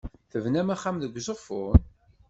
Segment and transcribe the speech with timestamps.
[0.31, 1.79] Tebnam axxam deg Uzeffun?